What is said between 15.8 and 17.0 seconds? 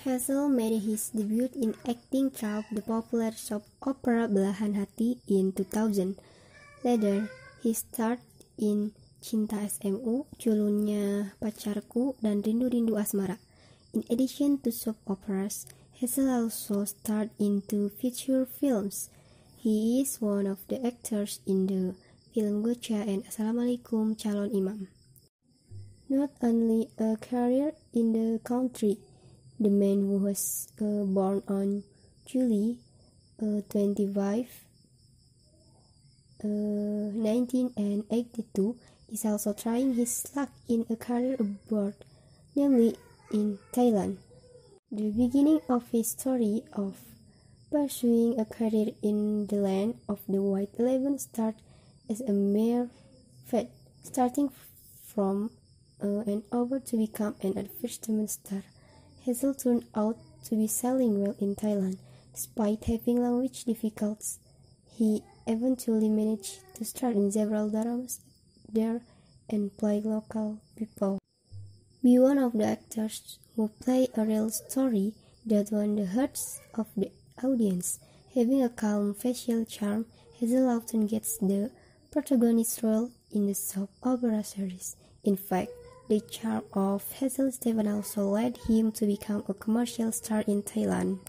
Hazel also